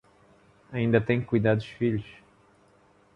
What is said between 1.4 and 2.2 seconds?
dos filhos